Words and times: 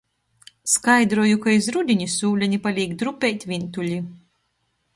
Skaidroju, 0.75 1.37
ka 1.43 1.53
iz 1.57 1.67
rudini 1.75 2.07
sūleni 2.13 2.61
palīk 2.65 2.99
drupeit 3.03 3.47
vīntuli. 3.53 4.03